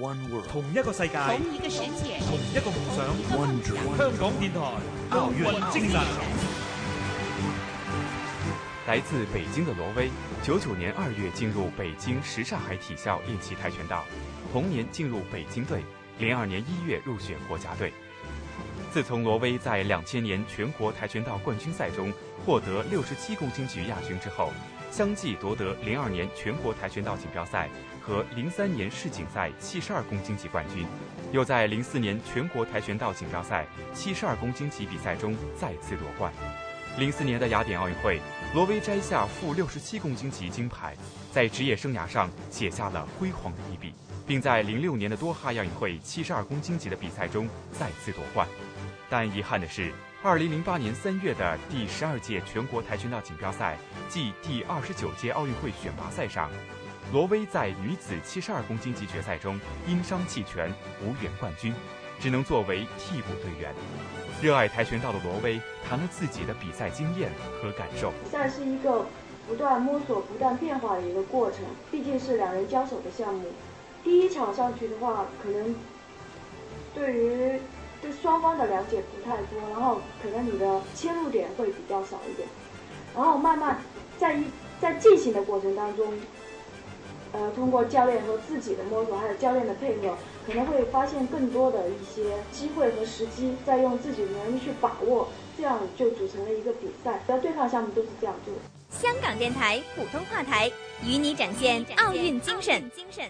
[0.00, 3.06] One world，同一个世界，同一个世界，同一个梦想。
[3.38, 4.60] One dream，香港电台
[5.10, 6.00] 奥运精神。
[8.86, 10.10] 来自北京的罗威，
[10.42, 14.04] 九九年二月进入北京什刹海体校练习跆拳道，
[14.52, 15.82] 同年进入北京队，
[16.18, 17.92] 零二年一月入选国家队。
[18.94, 22.12] 自从罗威在两千年全国跆拳道冠军赛中
[22.46, 24.52] 获得六十七公斤级亚军之后，
[24.88, 27.68] 相继夺得零二年全国跆拳道锦标赛
[28.00, 30.86] 和零三年世锦赛七十二公斤级冠军，
[31.32, 36.32] 又在零四年全国跆拳道锦标赛七十二公斤级比赛中再次夺冠。
[36.96, 38.20] 零四年的雅典奥运会，
[38.54, 40.94] 罗威摘下负六十七公斤级金牌，
[41.32, 43.92] 在职业生涯上写下了辉煌的一笔，
[44.24, 48.46] 并在零六年的多哈亚运会七十二公斤级的比赛中再次夺冠。
[49.10, 53.76] 但遗憾的是，二零零八年三月的第十二届全国跆拳道锦标赛
[54.08, 56.48] 暨第二十九届奥运会选拔赛上，
[57.12, 61.74] 罗威在女子七十二公斤级决赛中因伤弃权，无缘冠军，
[62.24, 63.70] 只能作为替补队员。
[64.40, 68.14] 热爱跆拳道的罗威谈了自己的比赛经验和感受。
[68.24, 69.04] 比赛是一个
[69.46, 73.44] 不断摸索、不断变化的一个过程，毕竟是两人交手的项目。
[74.02, 75.74] 第一场上去的话，可能
[76.94, 77.60] 对于
[78.00, 82.48] 对双方的了解不太多，然后可能你的切入点会比较少一点，
[83.14, 83.76] 然后慢慢
[84.18, 84.44] 在一
[84.80, 86.10] 在进行的过程当中，
[87.34, 97.20] 呃，通过教练和自己的摸索，还有教练的配合，可能会发现更多的一些机会和时机，再用自己的能力去把握，这样就组成了一个比赛。
[97.26, 98.54] 要对抗项目都是这样做。
[98.88, 100.70] 香港电台普通话台
[101.04, 102.88] 与你展现奥运精神。
[102.94, 103.28] 精神。